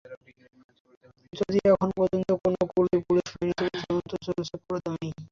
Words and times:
যদিও 1.33 1.65
এখন 1.73 1.89
পর্যন্ত 1.97 2.29
কোনো 2.41 2.59
ক্লু-ই 2.71 2.99
পুলিশ 3.07 3.27
পায়নি, 3.31 3.53
তবে 3.57 3.69
তদন্ত 3.81 4.11
চলছে 4.25 4.55
পুরোদমেই। 4.63 5.11